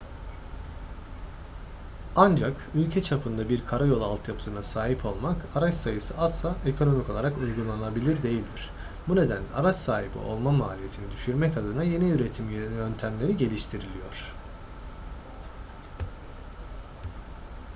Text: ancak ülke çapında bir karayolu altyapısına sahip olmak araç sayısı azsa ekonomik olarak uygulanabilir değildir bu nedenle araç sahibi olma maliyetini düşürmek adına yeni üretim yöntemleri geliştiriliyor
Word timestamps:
ancak 2.15 2.65
ülke 2.75 3.03
çapında 3.03 3.49
bir 3.49 3.65
karayolu 3.65 4.05
altyapısına 4.05 4.63
sahip 4.63 5.05
olmak 5.05 5.37
araç 5.55 5.75
sayısı 5.75 6.17
azsa 6.17 6.55
ekonomik 6.65 7.09
olarak 7.09 7.37
uygulanabilir 7.37 8.23
değildir 8.23 8.69
bu 9.07 9.15
nedenle 9.15 9.53
araç 9.55 9.75
sahibi 9.75 10.17
olma 10.17 10.51
maliyetini 10.51 11.11
düşürmek 11.11 11.57
adına 11.57 11.83
yeni 11.83 12.09
üretim 12.11 12.49
yöntemleri 12.49 13.37
geliştiriliyor 13.37 14.35